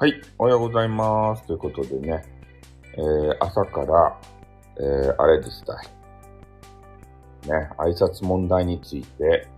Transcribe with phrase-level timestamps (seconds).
[0.00, 1.42] はい、おはようございます。
[1.48, 2.24] ということでね、
[2.94, 4.16] えー、朝から、
[4.78, 5.74] えー、あれでした。
[5.74, 9.48] ね、挨拶問題について、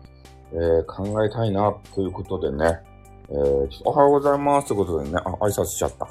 [0.51, 2.81] えー、考えたいな、ということでね、
[3.29, 4.69] えー、おはようございます。
[4.69, 6.07] ということでね、あ、挨拶しちゃった。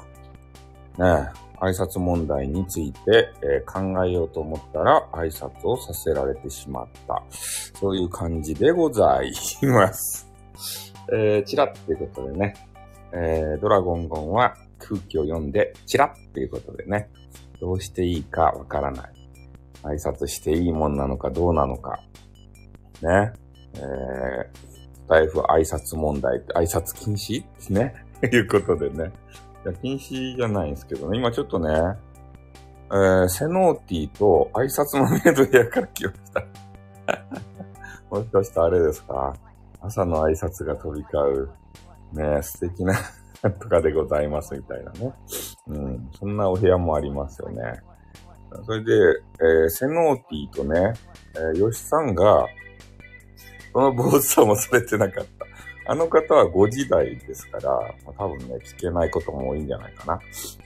[1.04, 7.20] ね、挨拶問題について、え考えようと思ったら挨拶をさせられてしまった。
[7.32, 9.32] そういう感じでござい
[9.66, 10.30] ます。
[11.12, 12.69] えー、チラッということでね、
[13.12, 17.08] えー、ドラゴンゴンは空気を読んで、チラッっていうことでね、
[17.60, 19.12] どうしていいかわからない。
[19.82, 22.00] 挨拶していいもんなのかどうなのか。
[23.02, 23.32] ね。
[23.74, 23.82] えー、
[24.92, 27.94] スタイフ挨拶問題挨拶禁止ね。
[28.30, 29.12] いうことでね。
[29.64, 31.18] いや、禁止じゃないんですけどね。
[31.18, 31.68] 今ちょっとね、
[32.90, 36.44] えー、セノーティーと挨拶のメイドやから来ました。
[38.10, 39.34] もしかしてあれですか？
[39.80, 41.50] 朝の挨拶が飛び交う、
[42.12, 42.94] ね、素敵な
[43.60, 45.12] とかでございますみたいなね。
[45.68, 47.80] うん、そんなお部屋もありますよね。
[48.64, 48.92] それで、
[49.40, 50.92] えーセノーティーとね、
[51.36, 52.46] えー、吉さんが、
[53.72, 55.46] その坊主さんもされてなかった。
[55.86, 57.70] あの方は5時台ですから、
[58.04, 60.20] まあ、多分ね、聞けないことも多いんじゃないかな。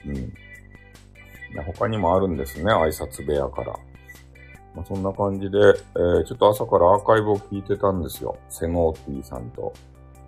[0.05, 0.33] うん。
[1.63, 3.73] 他にもあるんですね、挨拶部屋から。
[4.75, 8.37] まあ、そんな感じで、えーちょっと朝からアーカイブを聞いてたんですよ。
[8.49, 9.73] セノーティーさんと、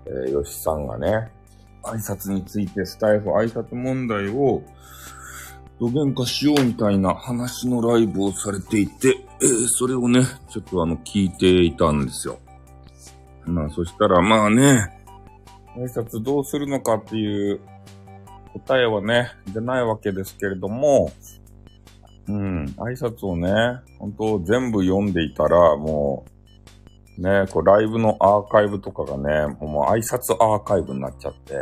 [0.07, 1.31] えー、吉さんがね、
[1.83, 4.63] 挨拶についてスタイフ挨拶問題を
[5.79, 12.39] どげんかしようみたいな話のライブをされていて、えーそれをね、ちょっとあの、聞いていたんですよ。
[13.45, 14.91] まあ、そしたらまあね、
[15.75, 17.59] 挨拶どうするのかっていう
[18.53, 21.11] 答えはね、出ないわけですけれども、
[22.27, 23.51] うん、挨拶をね、
[23.99, 26.36] 本当全部読んでいたら、もう、
[27.17, 31.53] ね、こうライブのアーカイブとかがね、もう挨拶アーカイブになっちゃって、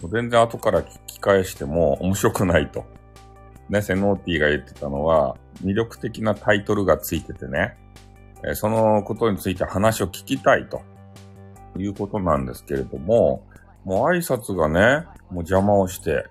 [0.00, 2.84] もう全然後から聞き返しても面白くないと。
[3.68, 7.76] ね、セノーティーが言ってたのは、魅力的なタイトルがついててね、
[8.44, 10.82] えそのことについて話を聞きたいと
[11.76, 13.44] いうことなんですけれども、
[13.84, 16.26] もう挨拶がね、もう邪魔をして、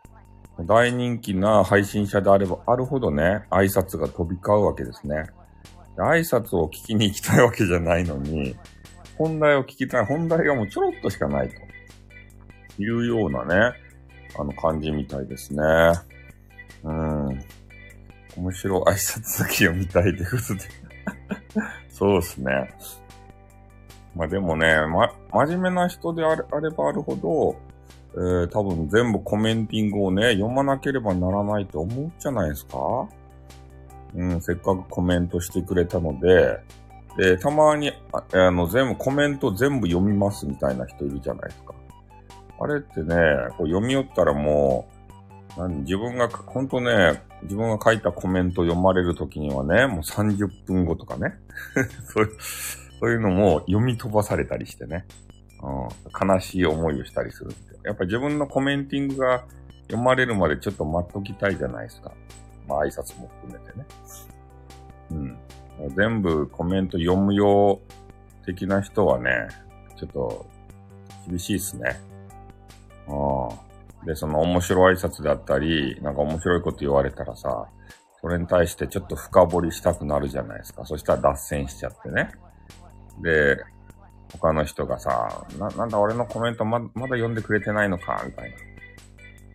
[0.66, 5.26] 大人気な配信者であればあるほどね、挨拶が飛び交うわけですね。
[5.98, 8.56] 挨拶を聞きに行きたいわけじゃないのに、
[9.18, 13.74] 本題を聞きたい、本題がもうちょろっとしかないというようなね、
[14.38, 15.64] あの感じみたいですね。
[16.84, 17.44] うん。
[18.38, 20.62] 面白い挨拶だけ読みたいということで。
[21.90, 22.74] そうですね。
[24.16, 25.14] まあでもね、ま、
[25.46, 27.56] 真面目な人であれあればあるほど、
[28.16, 32.78] えー、多分全部コメンティングをね、読まなければならないと思うじゃないですか
[34.16, 36.60] うん、せっかくコメントしてくれたので、
[37.18, 41.74] で、たまに、ああの、全部、コメント全部読みますみたいな人いるじゃないですか。
[42.60, 43.16] あれってね、
[43.58, 44.88] こう読み寄ったらも
[45.58, 51.36] う、何自分が、ほんとね、自分が書いたコメント読まれるときにはね、もう30分後とかね。
[52.14, 52.38] そういう、
[53.00, 55.06] そういうのも読み飛ばされたりしてね。
[55.64, 57.58] うん、悲しい思いをしたりするんで。
[57.84, 59.46] やっぱ自分のコメンティングが
[59.88, 62.12] 読まれるまでちょっと待っときたいじゃないですか。
[62.68, 63.86] まあ挨拶も含めてね。
[65.12, 65.38] うん。
[65.96, 69.48] 全部コメント読むよう的な人はね、
[69.98, 70.46] ちょっと
[71.28, 72.00] 厳しいっすね。
[73.08, 74.06] うん。
[74.06, 77.68] で、その面白い挨拶であったり、なんか面白いこと言われたらさ、
[78.22, 80.86] それに対してちょっと深掘りしたくなるじゃないですか。
[80.86, 82.32] そしたら脱線しちゃってね。
[83.22, 83.58] で、
[84.34, 88.58] 他の人がさ、な、なんだ俺のコメントま、まだ読んでくれてないのかみたいな。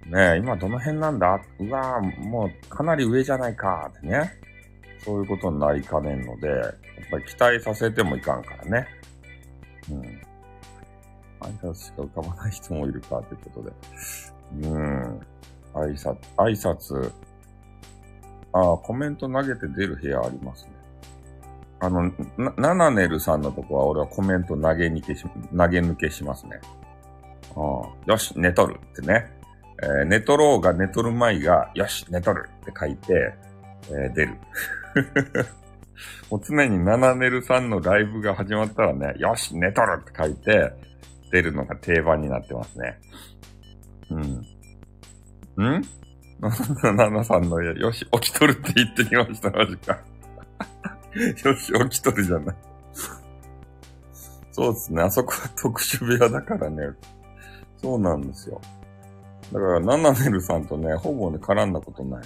[0.07, 1.41] ねえ、今どの辺なんだ？
[1.59, 4.33] うわぁ、もうかなり上じゃないかってね。
[5.05, 6.73] そういうことになりかねんので、やっ
[7.11, 8.87] ぱり期待させてもいかんからね。
[9.91, 10.01] うん。
[11.41, 13.71] 挨拶しか浮かばない人もいるかということ
[14.63, 14.69] で。
[14.69, 15.21] うん。
[15.73, 17.13] 挨拶、挨拶。
[18.53, 20.73] ああ、コメント投げて出る部屋ありますね。
[21.79, 25.25] あの、な、ナナネルさんのとこは俺はコメント投げ抜けし、
[25.57, 26.61] 投げ抜けしますね。
[27.57, 29.40] ああよし、寝とるってね。
[29.83, 33.35] えー寝とろうが寝とる前が、よし、寝とるって書いて、
[33.91, 34.35] えー出る。
[36.31, 40.73] もう常にナナネルさんのライブが始まったらね、よし、寝とるって書いて、
[41.31, 42.99] 出るのが定番になってますね。
[44.11, 44.23] うん。
[45.65, 45.83] ん？
[46.97, 49.99] ナナさんの、よし、起きとるって言ってきました、マジか。
[51.45, 52.57] よし、起きとるじゃない。
[54.53, 55.03] そうですね。
[55.03, 56.83] あそこは特殊部屋だからね。
[57.81, 58.61] そうなんですよ。
[59.53, 62.25] だから、ナナネルさんとね、ほぼね、絡んだことない。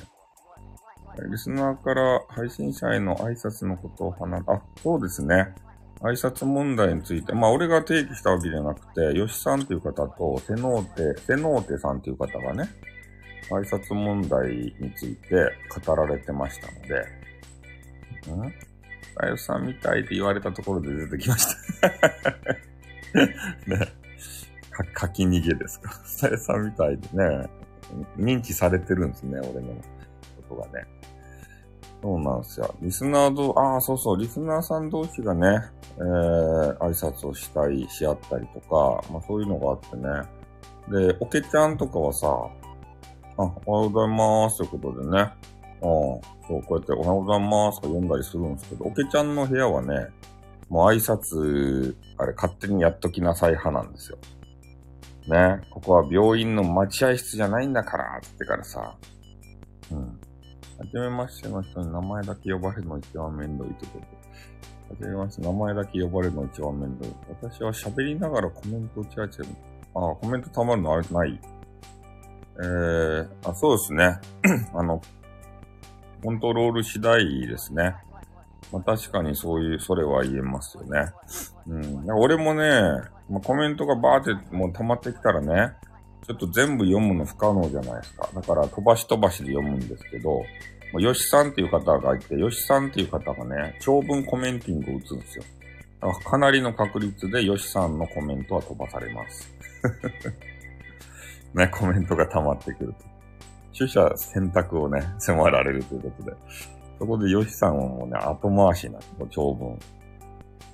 [1.30, 5.54] リスナーから配信者への挨拶のことを話あ、そうですね。
[6.00, 12.68] 挨拶問題について、まあ俺が提起したわけじゃなくて、吉さんっていう方と、セノーテ、セノーテさんっていう方がね、
[13.50, 15.52] 挨拶問題について
[15.84, 16.94] 語られてましたので、
[18.48, 18.52] ん？
[19.16, 21.46] あゆさんみたいって言われたところで出てきまし
[21.80, 21.90] た。
[23.70, 24.03] ね。
[24.74, 25.90] か、書き逃げですか？
[26.04, 27.48] さゆさんみたいでね、
[28.16, 29.74] 認知されてるんですね、俺の
[30.48, 30.86] ことがね。
[32.02, 32.74] そうなんですよ。
[32.82, 35.60] リスナーど、ああ、そうそう、リスナーさん同士がね、
[35.96, 41.08] えー、挨拶をしたりし合ったりとか、まあそういうのがあってね。
[41.08, 42.26] で、おけちゃんとかはさ、
[43.38, 45.32] あ、おはようございますということでね。
[45.80, 46.20] うん。
[46.46, 50.08] そう、こうやっておはようございますとか読んだりするんですけど、おけちゃんの部屋はね、
[50.68, 54.18] もう挨拶、あれ勝手にやっときなさい派なんですよ。
[55.30, 55.60] ね。
[55.70, 58.96] ここは病院の待合室じゃないんだから、つってからさ。
[59.90, 59.98] うん。
[59.98, 64.94] はじめましての人に名前だけ呼ばれるの一番めんどいってこと。
[64.94, 67.12] はじめまして、名前だけ呼ばれるの一番めんどい。
[67.28, 69.46] 私は喋りながらコメント打ち合わせる。
[69.94, 71.40] あ、コメント溜まるのあれない
[72.56, 74.18] えー、あ、そうですね。
[74.74, 75.00] あの、
[76.22, 77.94] コントロール次第ですね。
[78.72, 81.12] まあ、確かにそういう、それは言えますよね。
[81.66, 82.10] うん。
[82.12, 82.70] 俺もね、
[83.28, 85.72] まあ、コメントがバーってもう溜まってきたらね、
[86.26, 88.28] ちょっと全部読むの不可能じゃないですか。
[88.34, 90.42] だから飛ばし飛ばしで読むんですけど、
[90.92, 95.44] まあ、よしさんっていう方がいて、よしさんっていう方がね、長文コメンティングを打つんですよ。
[96.00, 99.52] だからかなりの確率でよしさんのコメントは飛ばされます。
[101.54, 103.14] ね、コメントが溜まってくると。
[103.76, 106.36] 取捨選択をね、迫られるということで。
[106.98, 109.78] そこでヨシさんはもうね、後回しなの、長文。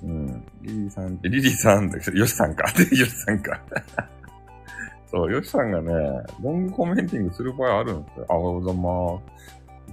[0.03, 0.45] うん。
[0.61, 2.65] リリーさん、リリーさん、ヨシさんか。
[2.91, 3.59] ヨシさんか。
[5.07, 5.91] そう、ヨシさんがね、
[6.41, 8.25] ロングコメンティングする場合あるんですよ。
[8.29, 9.41] あ、おはようございます。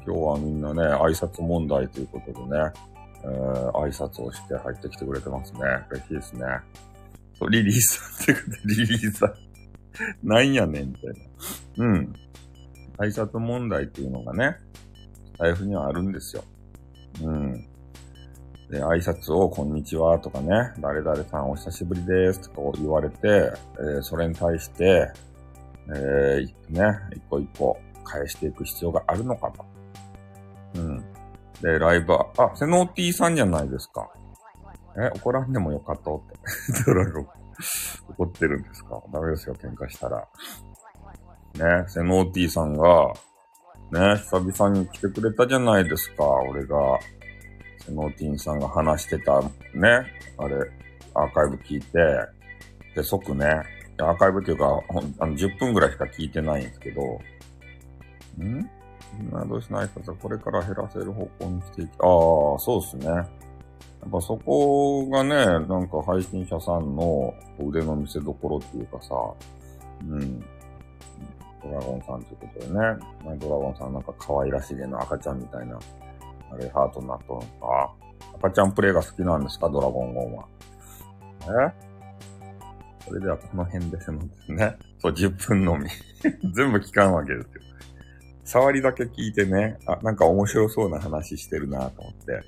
[0.07, 2.73] 今日はみんなね、挨拶問題ということでね、
[3.25, 5.61] えー、挨拶をして入ってきてくれてますね。
[5.91, 6.45] 嬉しいですね。
[7.39, 9.35] そう、リリーさんってことで、リリーさん。
[10.23, 11.11] なんやねん、みたい
[11.79, 11.85] な。
[11.85, 12.15] うん。
[12.99, 14.57] 挨拶問題っていうのがね、
[15.39, 16.45] 財布にはあるんですよ。
[17.23, 17.53] うん。
[18.71, 20.49] で、挨拶を、こんにちはとかね、
[20.81, 23.19] 誰々さんお久しぶりですとか言われて、
[23.79, 25.11] えー、それに対して、
[25.89, 26.83] えー、ね、
[27.17, 29.65] 一個一個返していく必要があるのかと。
[30.75, 30.99] うん。
[31.63, 34.07] で、ライブは、あ、セノーティーさんじゃないですか。
[34.99, 36.85] え、怒らんでもよかったって。
[36.85, 37.27] ドラゴン。
[38.09, 40.29] 怒ってるんですかダメですよ、喧嘩したら。
[41.55, 43.13] ね、セノーティーさんが、
[43.91, 46.77] ね、久々に来てくれたじゃないですか、俺が。
[47.89, 49.49] セノーティーさんが話してた、ね、
[50.37, 50.57] あれ、
[51.15, 51.89] アーカイブ聞いて、
[52.95, 53.47] で、即ね、
[53.99, 57.03] アーカイブっていうか、ほんあの10分ぐらいしか聞いてないんですけど、
[58.45, 58.69] ん？
[59.33, 61.97] などうしない挨拶はこれから減らせる方向にしていき、ああ、
[62.59, 63.07] そうですね。
[63.07, 63.23] や
[64.07, 69.15] っぱそこがね、なんか配信者さんの腕の見せ所っていうかさ、
[70.09, 70.45] うん。
[71.63, 72.75] ドラゴンさんということでね。
[73.25, 75.79] まドラゴンさんなんか可愛らしげな赤ちゃんみたいな、
[76.53, 77.93] あれ、ハートになっとるのか。
[78.37, 79.69] 赤ちゃんプレイが好きなんですか？
[79.69, 80.45] ドラゴンゴンは。
[81.75, 81.89] え？
[83.07, 84.77] それではこの辺ですのでね。
[84.99, 85.89] そう、10分のみ。
[86.55, 87.51] 全部聞かんわけですよ。
[88.45, 92.43] 触りだけ聞いてね、あ、なんか面白そうな話してるなと思って。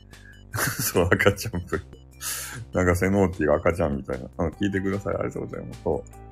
[0.83, 2.77] そう、赤ちゃんプレイ。
[2.77, 4.29] なんかセノーティが赤ちゃんみたいな。
[4.37, 5.15] あの聞いてください。
[5.15, 5.81] ありがとうございます。
[5.83, 6.30] そう。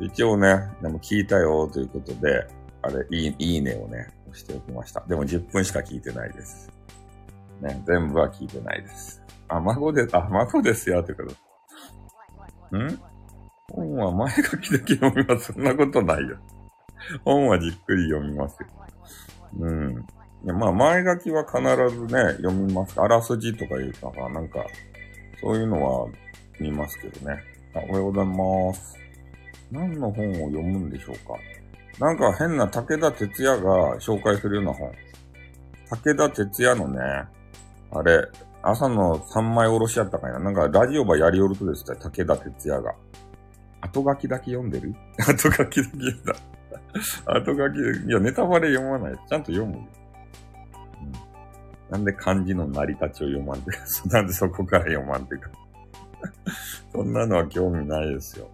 [0.00, 2.46] 一応ね、でも聞いたよということで、
[2.82, 5.00] あれ、いい、いいねをね、押しておきました。
[5.08, 6.70] でも10分しか聞いてないです。
[7.60, 9.22] ね、全部は聞いてないです。
[9.48, 11.34] あ、孫で、あ、孫ですよ、というこ
[12.70, 12.78] と。
[12.78, 13.00] ん？
[13.72, 15.52] 本は前書きだけ読みます。
[15.52, 16.36] そんなことないよ。
[17.24, 18.68] 本はじっくり読みますよ。
[19.60, 20.04] うん。
[20.44, 21.60] いやまあ、前書きは必
[21.96, 23.00] ずね、読みます。
[23.00, 24.64] あらすじとかいうか、なんか、
[25.40, 26.08] そういうのは
[26.60, 27.40] 見ますけどね。
[27.74, 29.05] あおはようございます。
[29.70, 31.34] 何の本を読むんでしょうか？
[31.98, 34.92] なんか変な武田鉄矢が紹介するような本。
[35.90, 37.00] 武田鉄矢のね、
[37.92, 38.26] あれ、
[38.62, 40.38] 朝の三枚おろしやったかいな。
[40.38, 42.94] なんかラジオばやりおるとですね、武田鉄矢が。
[43.80, 44.94] 後書きだけ読んでる？
[45.26, 46.34] 後書きだけ読んだ。
[47.26, 49.18] 後書きで、いや、ネタバレ読まない。
[49.28, 49.76] ちゃんと読む。
[49.76, 49.86] うん、
[51.90, 55.50] なんで漢字の成り立ちを読まんてか、なんでそこから読まんてか。
[56.92, 58.50] そんなのは興味ないですよ。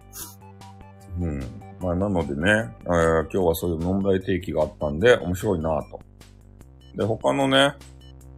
[1.19, 1.39] うん。
[1.79, 5.99] まあ、なのでね、えー、今日はそういう問題提起があったんで、面白いなと。
[6.95, 7.73] で、他のね、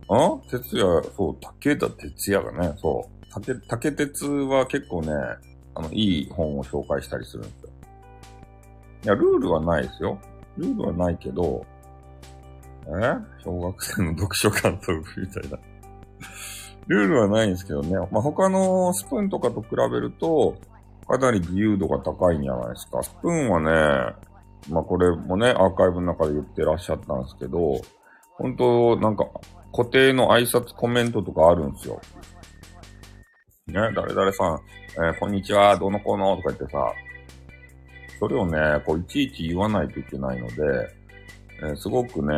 [0.08, 0.38] あ？
[0.50, 0.84] 鉄也、
[1.16, 5.12] そう、武田鉄也がね、そう、竹、竹鉄は結構ね、
[5.74, 7.70] あの、いい本を紹介したりするんですよ。
[9.04, 10.20] いや、ルールはないですよ。
[10.58, 11.66] ルールはないけど、
[12.88, 13.16] え？
[13.44, 15.58] 小学生の読書感想みたいな。
[16.88, 17.96] ルールはないんですけどね。
[18.12, 20.56] まあ、他のスプーンとかと比べると、
[21.08, 23.02] かなり自由度が高いんじゃないですか。
[23.04, 24.16] スプーンはね、
[24.70, 27.80] まあこれもね、アーカイブの中で言ってらっしゃったんですけど、
[28.38, 29.28] 本当なんか
[29.72, 32.02] 固定の挨拶コメントとかあるんですよ。
[33.68, 34.62] ね、誰々さん、
[34.96, 36.94] えー、こんにちは、どのこうのとか言ってさ、
[38.20, 40.54] それをね、こういちいち言わないといけないので、
[41.62, 42.36] えー、すごくね、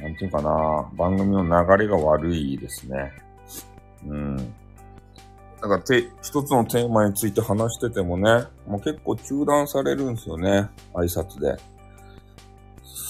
[0.00, 3.12] なんていうかな、番組の流れが悪いですね。
[4.06, 4.54] うん。
[5.64, 11.56] だからて、一つのテーマについて話しててもね、もう結構中断されるんですよね、挨拶で。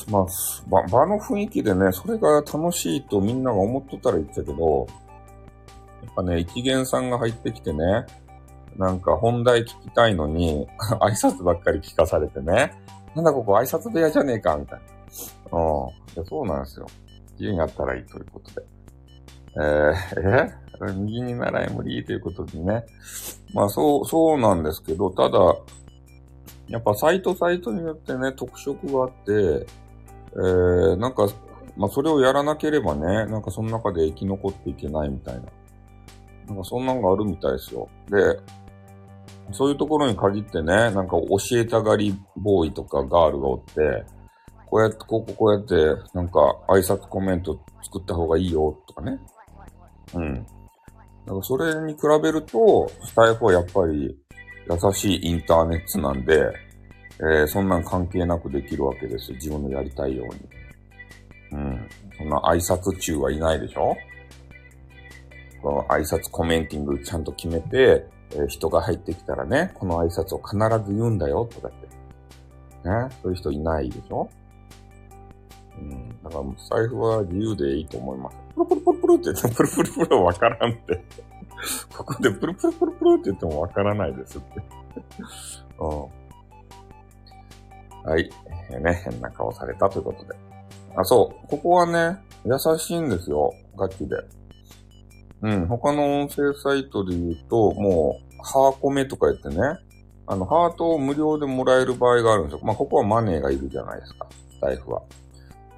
[0.08, 0.26] まあ、
[0.68, 4.86] 場場の雰囲気でね、それが楽しいとみんなが思っとったら言ってたけど、
[6.04, 8.06] やっぱね、一元さんが入ってきてね、
[8.76, 10.68] なんか本題聞きたいのに、
[11.02, 12.72] 挨拶ばっかり聞かされてね、
[13.16, 14.80] なんだここ挨拶部屋じゃねえか、みたい
[15.50, 15.58] な。
[15.58, 16.24] うん。
[16.24, 16.86] そうなんですよ。
[17.32, 18.66] 自由にやったらいいということで。
[19.56, 22.84] えー、え右に習い無理ということでね。
[23.52, 25.38] まあそう、そうなんですけど、ただ、
[26.68, 29.66] やっぱサイトサイトによってね、特色があって、
[30.32, 31.28] えー、なんか、
[31.76, 35.42] まあそれをやらなければね、なんかその中で生き残っていけないみたいな。
[36.46, 37.88] なんかそんなんがあるみたいですよ。
[38.10, 38.38] で、
[39.52, 44.04] そういうところに限ってね、なんか教えたがりボーイとかガールがおって、
[44.66, 45.74] こうやって、こうこうやって、
[46.14, 49.18] なんか挨拶コメント作った方がいいよとかね。
[50.14, 50.46] うん。
[51.26, 54.16] だかそれに比べると、スタイフはやっぱり
[54.70, 56.52] 優しいインターネットなんで、
[57.18, 60.40] えー、そんなん関係なくできるわけですよ自分のやりたいように。
[61.52, 61.88] うん。
[62.18, 63.96] そんな挨拶中はいないでしょ？
[65.62, 71.86] この挨拶コメンティングちゃんと決めて、えー、人が入ってきたらね、この挨拶を必ず言うんだよ、とかって。
[72.88, 73.08] ね？
[73.22, 74.28] そういう人いないでしょ？
[75.78, 76.13] うん。
[76.24, 78.36] だから、財布は自由でいいと思います。
[78.54, 81.04] プルプルプルプルって言っても、 プルプルプルはわからんって。
[81.96, 84.46] ここでプルプルプルプルって言ってもわからないですって。
[85.78, 85.90] うん。
[88.10, 88.30] はい。
[88.82, 90.34] ね、変な顔されたということで。
[90.96, 91.48] あ、そう。
[91.48, 93.52] ここはね、優しいんですよ。
[93.76, 94.16] ガチで。
[95.42, 95.66] うん。
[95.66, 99.56] 他の音声サイトで言うと、もう、ハーコメとか言ってね、
[100.26, 102.60] あの、ハートを無料でもらえる場合があるんですよ。
[102.62, 104.28] まあ、ここはマネーがいるじゃないですか。
[104.60, 105.02] 財布は。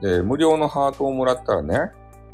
[0.00, 1.78] で、無料のハートをもらったらね、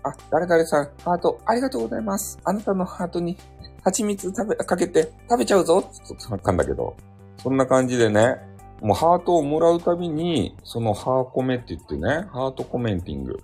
[0.03, 2.39] あ、誰々さん、ハートありがとうございます。
[2.45, 3.37] あなたのハートに
[3.85, 5.89] 蜂蜜食べ、かけて食べちゃうぞって
[6.29, 6.97] 言ったんだけど、
[7.37, 8.37] そんな感じでね、
[8.81, 13.39] もうハートをもらうたびに、そのハーコメって言ってね、ハートコメンティング。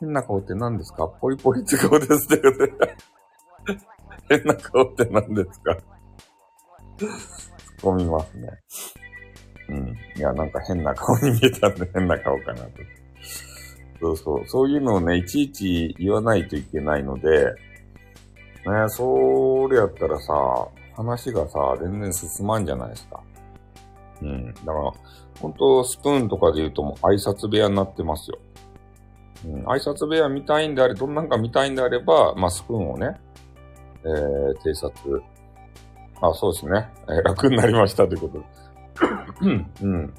[0.00, 1.06] 変な顔って何ですか？
[1.06, 2.96] ポリポリって顔ですって言って。
[4.36, 5.76] 変な顔って何ですか？
[6.98, 7.10] 突っ
[7.82, 8.48] 込みますね。
[9.68, 9.96] うん。
[10.16, 12.70] いや、なんか変な顔に見えたんで変な顔かなと。
[14.00, 14.42] そうそう。
[14.46, 17.54] そういうのをね、いちいち言わないといけないので、
[18.66, 20.34] ね、それやったらさ、
[20.96, 23.20] 話がさ、全然進まんじゃないですか。
[24.22, 24.54] うん。
[24.54, 24.92] だから、
[25.40, 28.38] 本当スプーンとかで言うともう挨拶部屋になってますよ。
[29.46, 29.64] うん。
[29.66, 33.20] 挨拶部屋見たいんであれ、どんなんか見たいんであれば、まあ、スプーンをね、
[34.04, 35.22] えー、偵察。
[36.20, 36.88] あ、そうですね。
[37.08, 38.44] えー、楽になりましたということで。
[39.82, 40.14] うん。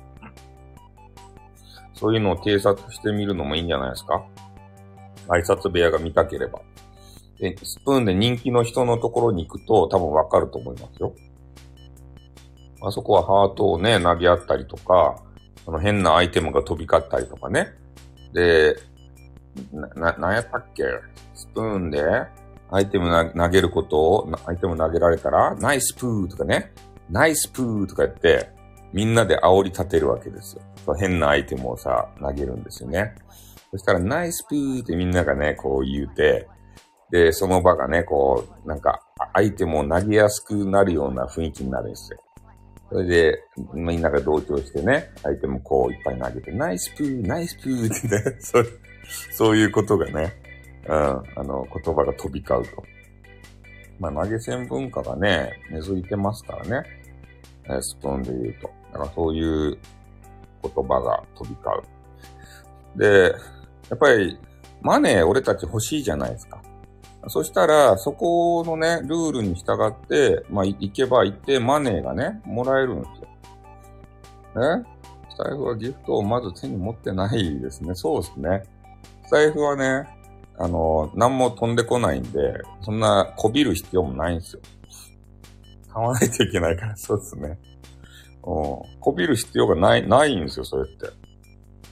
[2.04, 4.26] そういうのを偵察してみるのもいいんじゃないですか？
[5.30, 6.60] 挨拶部屋が見たければ。
[7.40, 11.14] で、スプーンで人気の人のところに行くと多分わかると思いますよ。
[12.82, 15.16] あそこはハートをね、投げ合ったりとか、
[15.64, 17.70] その変なアイテムが飛び交ったりとかね。
[18.34, 18.76] で、
[19.72, 20.84] な、な、なんやったっけ？
[21.34, 22.04] スプーンで
[22.70, 26.74] アイテム投げることを、アイテム投げられたら、ナイスプーとかね、
[27.10, 28.52] ナイスプーとか言って、
[28.94, 30.62] みんなで煽り立てるわけですよ。
[31.00, 33.16] 変なアイテムをさ、投げるんですよね。
[33.72, 36.48] そしたら、ナイスプーってみんながね、こう言うて、
[37.10, 39.02] で、その場がね、こう、なんか、
[39.34, 42.20] アイテムを投げやすくなるような雰囲気になるんですよ。
[42.90, 48.68] それで、みんなが同調してね、アイテムこういっぱい投げて、ナイスプー、ナイスプーってね、 そう
[49.32, 50.34] そういうことがね、
[50.88, 52.84] うん、あの、言葉が飛び交うと。
[54.00, 57.82] まあ、投げ銭文化がね、根付いてますからね。
[57.82, 58.83] スプーンで言うと。
[58.94, 59.78] だかそういう
[60.62, 61.76] 言葉が飛び交
[62.96, 63.00] う。
[63.00, 63.36] で、
[63.90, 64.40] やっぱり
[64.82, 66.62] マネー俺たち欲しいじゃないですか。
[67.28, 73.22] そしたら、そこのね、ルールに従って、まあ、行けば行ってマネーがね、もらえるんです
[74.60, 74.78] よ。
[74.78, 74.86] ね？
[75.30, 77.96] スタイフはギフトをまず手に持ってないですね。
[77.96, 78.64] そうですね。
[79.26, 80.06] スタイフはね、
[80.60, 84.62] あの、何も飛んでこないんで、そんなこびる必要もないんですよ。
[85.94, 87.58] 買わないといけないから、そうですね。
[88.46, 89.00] うん。
[89.00, 91.08] こびる必要がない、ないんですよ、それって。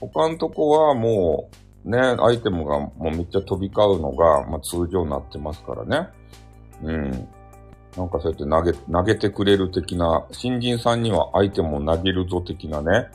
[0.00, 1.48] 他のとこはも
[1.84, 6.08] う、ね、アイテムがもうめっちゃ飛び交うのが、まあ、通常になってますからね。
[6.82, 7.28] うん。
[7.96, 13.08] なんかそうやって投げ、投げてくれる的な、新人さんにはアイテムを投げるぞ的なね、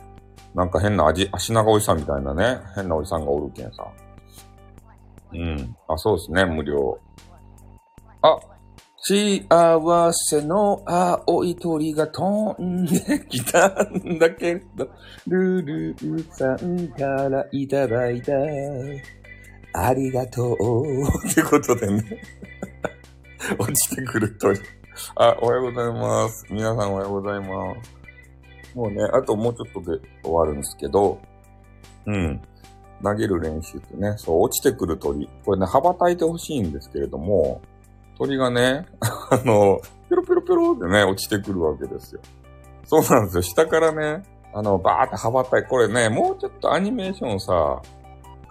[0.54, 3.88] なんか変な味、足長おじさんみたいなね、変なおじさんがおるけんさ。
[5.34, 5.76] うん。
[5.88, 7.00] あ、そうですね、無料。
[8.22, 8.38] あ、
[9.10, 14.90] 幸せの青い鳥が飛んできたんだけど、
[15.26, 18.34] ルルルさんからいただいた。
[19.76, 21.04] ありがとう。
[21.26, 22.22] ってことでね。
[23.58, 24.60] 落ちてくる鳥。
[25.16, 26.46] あ、おはようございます。
[26.50, 28.76] 皆さんおはようございます。
[28.76, 31.18] もうね、あともうちょっとで終わるんですけど、
[32.08, 32.42] うん。
[33.02, 35.30] 投げる練習ってね、そう、落ちてくる鳥。
[35.46, 37.62] これね、羽ばたいてほしいんですけれども、
[38.18, 42.22] 鳥がね、 あの、ピロピロピロってね、落ちてくるわけですよ。
[42.86, 43.42] そうなんですよ。
[43.44, 45.66] 下からね、あの、バーって羽ばたい。
[45.66, 47.82] これね、もうちょっとアニメーションさ、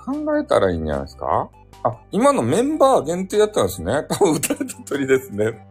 [0.05, 1.49] 考えたらいいんじゃないですか？
[1.83, 4.05] あ、今のメンバー限定やったんですね。
[4.11, 5.67] 多分撃たれた鳥ですね。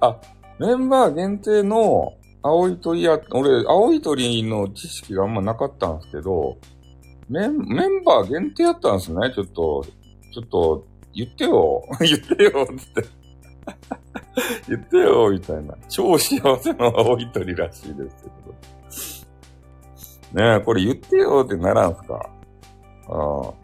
[0.00, 0.16] あ、
[0.58, 6.56] メンバー限定の青い鳥や、俺、青い鳥の知識があんまなかったんですけど、
[7.28, 9.32] メン、メンバー限定やったんですね。
[9.34, 9.84] ちょっと、
[10.32, 11.82] ちょっと、言ってよ。
[12.00, 12.66] 言ってよ。
[12.76, 13.25] つって。
[14.68, 15.30] 言ってよ。
[15.30, 15.74] みたいな。
[15.88, 18.16] 超幸せの青い鳥らしいです
[20.32, 20.42] けど。
[20.42, 22.28] ねえ、これ言ってよってならんすか？
[23.08, 23.54] ああ。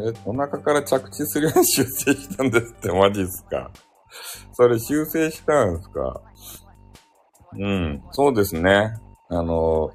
[0.00, 3.70] え、お腹から着地するように修正したんですって、マジっすか？
[4.52, 6.20] それ修正したんすか？
[7.56, 8.92] うん、そうですね。
[9.28, 9.90] あの、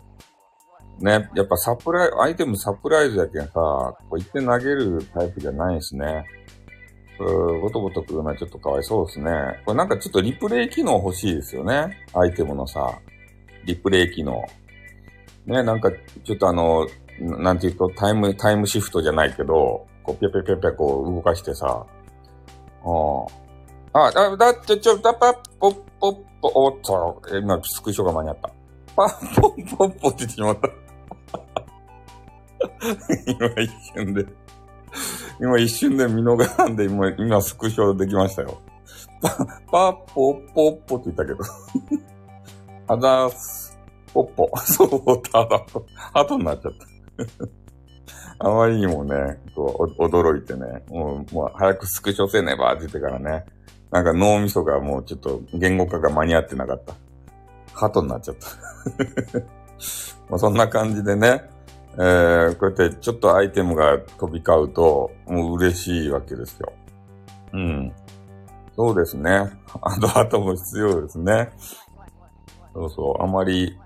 [1.00, 6.25] ね、やっぱサプライ、アイテムサプライズやけんさ、こう言って投げるタイプじゃないですね。
[7.20, 9.32] うボトボトくのはちょっとかわいそうですね。
[9.65, 12.05] これなんかちょっとリプレイ機能欲しいですよね。
[12.13, 13.00] アイテムのさ、
[13.65, 14.43] リプレイ機能。
[15.46, 15.91] ね、なんか
[16.24, 16.88] ちょっとあの、
[17.20, 21.86] なんていうとタイム、タイムシフトじゃないけど、こう、ぴゃぴゃぴゃぴゃこう動かしてさ、
[22.86, 28.51] ああ、だ、だって、ちょ、だ、ぱ、ぽっぽっぽ、おっと、今、スクショが間に合った。
[28.96, 30.70] パッポッポッポって言ってしまった。
[33.31, 34.25] 今一瞬で、
[35.44, 38.62] 今一瞬で見逃さんで、今、今スクショできましたよ。
[39.22, 39.29] パ、
[39.70, 41.40] パッポッポッポって言ったけど。
[42.88, 43.77] あざーす。
[44.14, 44.50] ポッポ。
[44.64, 45.66] そう、ただ、
[46.14, 46.72] ハトになっちゃっ
[48.40, 48.48] た。
[48.48, 53.44] あまりにもね、こう、驚いてね、もう、もう早くスクショせねばって言ってからね、
[53.92, 56.96] なんか脳みそがもうちょっと言語化が間に合ってなかった。
[57.74, 59.40] ハトになっちゃった。
[60.29, 61.50] まあそんな感じでね、
[61.96, 66.74] えー、こうやってちょっとアイテムが飛び交うと、もう嬉しいわけですよ。
[67.53, 67.94] うん。
[68.75, 69.51] そうですね。
[69.82, 71.51] あと、あとも必要ですね。
[72.74, 73.24] そうそう。
[73.24, 73.77] あまり、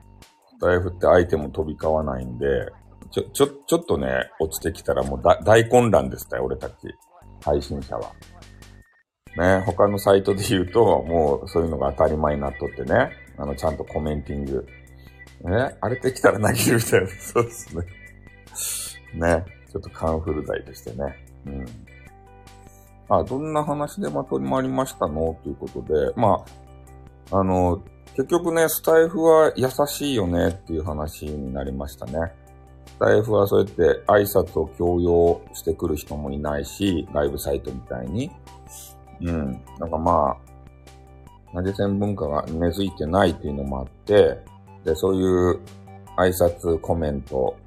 [0.57, 2.71] スタイフってアイテム飛び交わないんで、
[3.11, 6.73] ちょ、ちょ、ちょっとね、落ちてきたらもう大混乱ですたよ俺たち。
[7.43, 8.11] 配信者は。
[9.37, 13.11] ね、他のサイトで言うと、もうそういうのが当たり前になっとってね。
[13.37, 14.65] あの、ちゃんとコメンティング。
[15.43, 17.07] ね、荒れてきたら投げるみたいな。
[17.19, 17.85] そうですね。
[19.13, 21.15] ね、ちょっとカンフル剤としてね。
[21.45, 21.65] うん。
[23.09, 25.37] あ、どんな話でまとまりましたの？
[25.43, 26.43] ということで、ま
[27.31, 27.81] あ、あの、
[28.15, 32.33] 結局ね、スタイフは優しいよねっていう話になりましたね。
[32.87, 38.31] スタイフはそうやって挨拶を強要してくる人もいないし、ライブサイトみたいに。
[39.21, 39.61] うん。
[39.79, 44.39] なんかまあ、投げ銭文化が根付いてないっていうのもあって、
[44.83, 45.59] で、そういう
[46.17, 47.57] 挨拶コメント、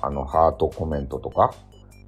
[0.00, 1.54] あの、ハートコメントとか、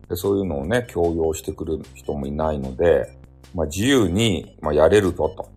[0.09, 3.19] で、そういうのをね、強要してくる人もいないので、
[3.55, 5.51] まあ自由に、まあやれるぞと。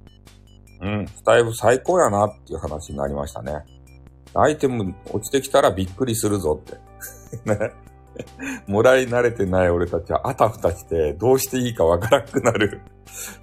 [0.82, 3.64] うん、スタイフ最高やなっていう話になりましたね。
[4.34, 6.78] アイテム落ちてきたらびっくりするぞって。
[7.58, 7.72] ね。
[8.68, 12.82] もらい慣れてない俺たちはあたふたしてどうしていいかわからなくなる。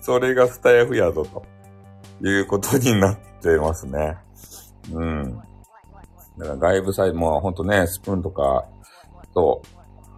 [0.01, 1.45] それがスタイフやぞと
[2.27, 4.17] いうことになってますね。
[4.93, 5.39] うん。
[6.39, 8.65] だから外部サイドもほんとね、スプーンとか
[9.35, 9.63] と、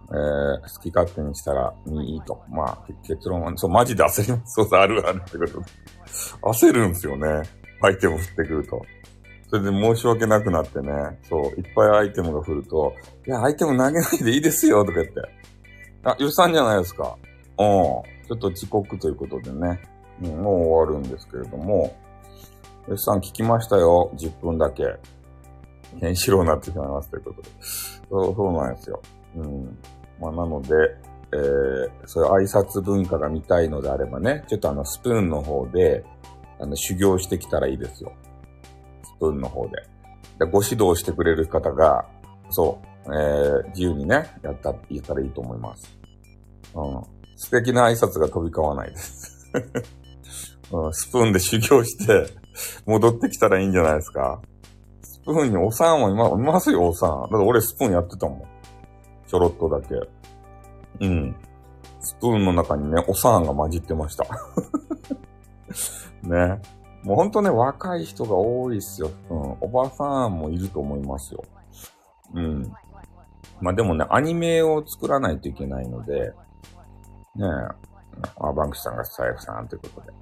[0.09, 2.41] えー、好き勝手にしたらいいと。
[2.49, 4.53] まあ、結論は、そう、マジで焦ります。
[4.55, 5.65] そうあるあるってことで。
[6.41, 7.27] 焦るんですよね。
[7.81, 8.81] アイテム振ってくると。
[9.49, 10.91] それで申し訳なくなってね、
[11.23, 12.93] そう、いっぱいアイテムが降ると、
[13.25, 15.13] いや、アイテム投げないでいいですよ、とか言って。
[16.03, 17.17] あ、予算じゃないですか。
[17.57, 17.65] うん。
[18.27, 19.81] ちょっと遅刻ということでね、
[20.21, 21.95] うん、もう終わるんですけれども、
[22.87, 24.83] 予算聞きましたよ、10分だけ。
[25.99, 27.49] ケンシロウになってしまいますということで。
[28.09, 29.01] そう、そうなんですよ。
[29.35, 29.77] うん。
[30.19, 30.75] まあ、なので、
[31.33, 36.03] えー、そういう挨拶文化が見たいのであればね、ちょっとあの、スプーンの方で、
[36.59, 38.13] あの、修行してきたらいいですよ。
[39.19, 39.75] 分の方で。
[40.39, 42.05] でご指導してくれる方が、
[42.49, 45.97] そう、えー、自由にね、やった、言ったらいいと思います。
[46.75, 47.03] うん。
[47.35, 49.51] 素敵な挨拶が飛び交わないです。
[50.71, 52.27] うん、スプーンで修行して、
[52.85, 54.41] 戻ってきたらいいんじゃないですか。
[55.01, 57.09] スプーンにおさんはいま、いますよ、おさん。
[57.09, 58.43] だって俺スプーンやってたもん。
[59.27, 59.95] ちょろっとだけ。
[61.05, 61.35] うん。
[61.99, 64.25] スプーンの中にね、おさんが混じってました。
[66.23, 66.61] ね。
[67.03, 69.11] もうほんとね、若い人が多いっすよ。
[69.29, 69.57] うん。
[69.61, 71.43] おばさんもいると思いますよ。
[72.33, 72.73] うん。
[73.61, 76.33] まあでもね、アニメを作らないといけないので、
[77.35, 77.47] ねえ、
[78.39, 80.13] あ、バンクシさんがスタイフさんということで。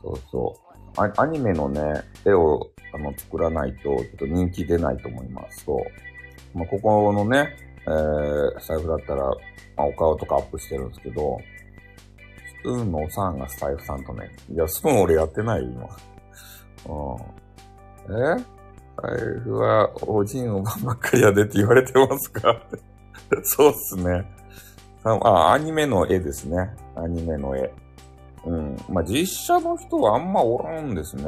[0.00, 0.56] そうそ
[0.96, 1.00] う。
[1.00, 5.64] アアニメのね、絵をあの作らないと、ちょっと人気出ないと思います。
[5.64, 6.58] そう。
[6.58, 9.24] まあ、ここのね、えー、スタイフだったら、
[9.76, 11.38] まあ、お顔とかアップしてるんですけど、
[12.60, 15.68] スプーンのおさんがスタイフさんとね、いや、スプーン俺やってないよ、
[16.86, 17.16] 今。
[18.08, 18.38] うん。
[18.38, 18.38] え？
[18.38, 22.60] スタイフは、おじんおばんばっかりやでって言われてますか？
[23.44, 24.24] そうっすね。
[25.04, 26.70] あ、アニメの絵ですね。
[26.96, 27.72] アニメの絵。
[28.46, 28.76] うん。
[28.88, 31.24] まあ、実写の人はあんまおらんですね。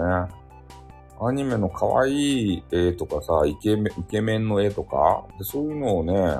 [1.23, 6.39] アニメの可愛い絵とかさ、イケメン、イケメンの絵とか、でそういうのをね、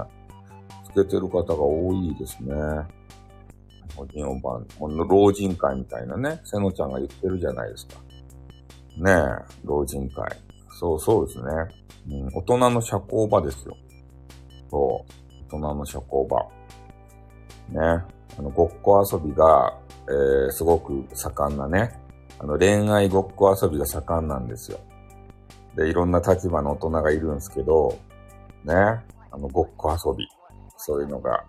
[0.85, 2.55] つけてる方が多いですね。
[3.97, 7.97] おじおばん、この老人会みたいなね、せのちゃんが言ってるじゃないですか。
[8.97, 10.25] ねえ、老人会。
[10.79, 11.45] そうそうですね。
[12.09, 13.77] うん、大人の社交場ですよ。
[14.71, 15.55] そう。
[15.55, 16.51] 大人の社交場。
[17.69, 18.03] ね。
[18.39, 22.01] あの、ごっこ遊びが、えー、すごく盛んなね。
[22.39, 24.79] あの、恋愛ごっこ遊びが盛んなんですよ。
[25.77, 27.97] で、いろんな立場の大人がいるんですけど、
[28.65, 28.75] ね。
[28.75, 30.27] あの、ごっこ遊び。
[30.77, 31.45] そういうのが、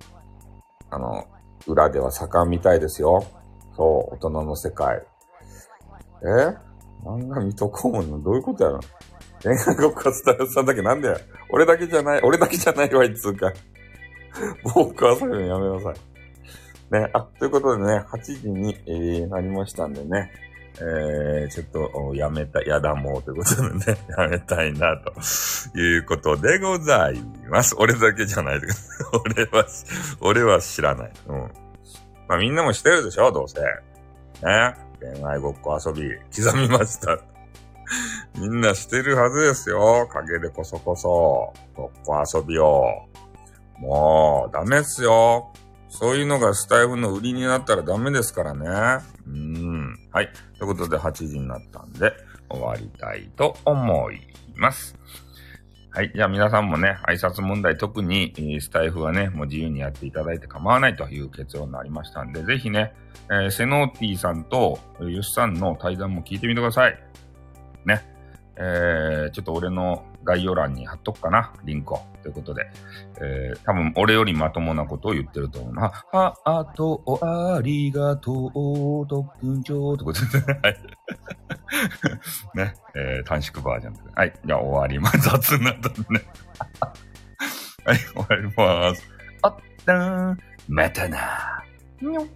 [0.90, 1.26] あの、
[1.68, 3.24] 裏では盛んみたいですよ。
[3.76, 5.02] そう、大人の世界。
[6.24, 6.56] え？
[7.04, 8.80] 漫画見とこうもんのどういうことやろ？
[9.42, 11.18] 恋愛ごっこスタイルさんだけなんだよ。
[11.50, 13.52] 俺だけじゃない、俺だけじゃないわ、いつうか。
[14.76, 16.11] 僕はそういうのやめなさい。
[16.92, 20.32] ね、あ、ということでね、8時に、えー、なりましたんでね、
[20.80, 25.14] えー、ちょっと、やめた、やだもうということでね、 やめたいな、と
[25.78, 27.76] いうことでございます。
[27.78, 28.68] 俺だけじゃないで
[29.26, 29.66] 俺は、
[30.20, 31.12] 俺は知らない。
[31.28, 31.38] うん。
[32.28, 33.62] まあみんなもしてるでしょ、どうせ。
[33.62, 34.76] ね。
[35.00, 37.20] 恋愛ごっこ遊び、刻みました。
[38.38, 40.08] みんなしてるはずですよ。
[40.12, 42.86] 陰でこそこそ、ごっこ遊びを。
[43.80, 45.52] もう、ダメっすよ。
[45.92, 49.04] そういうのがスタイフの売りになったらダメですからね。
[49.28, 50.00] うん。
[50.12, 50.30] はい。
[50.58, 52.14] ということで8時になったんで、
[52.50, 54.22] 終わりたいと思い
[54.56, 54.98] ます。
[55.90, 56.12] はい。
[56.16, 62.94] じゃあ皆さんもね、挨拶問題特に、スタイフはね、もう自由にやっていただいて構わないという結論になりましたんで、ぜひね、
[63.30, 66.98] えーセノーティさんとえーユスさんの対談も聞いてみてください。
[67.86, 68.02] ね。
[68.56, 72.02] えー、ちょっと俺の概要欄に貼っとくかな、リンクを。
[72.22, 72.68] ということで、
[73.20, 75.92] えー、多分俺よりまともなことを言ってると思うな。
[76.12, 80.60] は、あと、ありがとう、特訓長ってことでね。
[80.62, 80.78] はい。
[82.56, 83.96] ね、えー、短縮バージョン。
[84.14, 84.34] はい。
[84.46, 85.20] じゃあ終わります。
[85.30, 86.22] 雑なだね。
[87.86, 89.10] はい、終わります。
[89.42, 89.56] あっ
[89.86, 90.38] たーん。
[90.68, 91.64] またな。
[92.02, 92.28] にょっ。